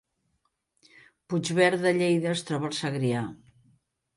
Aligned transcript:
Puigverd 1.33 1.83
de 1.83 1.93
Lleida 1.99 2.33
es 2.33 2.45
troba 2.51 2.71
al 2.71 2.77
Segrià 2.79 3.25